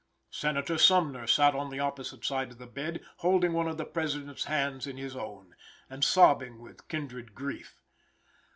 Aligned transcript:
Senator 0.31 0.79
Sumner 0.79 1.27
sat 1.27 1.53
on 1.53 1.69
the 1.69 1.79
opposite 1.79 2.25
side 2.25 2.49
of 2.51 2.57
the 2.57 2.65
bed, 2.65 3.01
holding 3.17 3.53
one 3.53 3.67
of 3.67 3.77
the 3.77 3.85
President's 3.85 4.45
hands 4.45 4.87
in 4.87 4.97
his 4.97 5.15
own, 5.15 5.55
and 5.91 6.03
sobbing 6.03 6.57
with 6.59 6.87
kindred 6.87 7.35
grief. 7.35 7.83